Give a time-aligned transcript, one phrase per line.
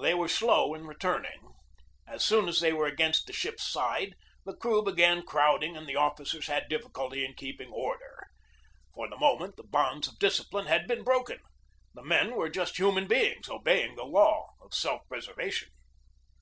[0.00, 1.42] They were slow in returning.
[2.08, 4.14] As soon as they were against the ship's side
[4.46, 8.26] the crew began crowding and the officers had difficulty in keeping order.
[8.94, 11.40] For the moment the bonds of discipline had been broken.
[11.92, 15.68] The men were just human beings obeying the law of self preserva tion.